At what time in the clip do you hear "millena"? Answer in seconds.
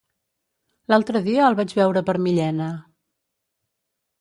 2.29-2.71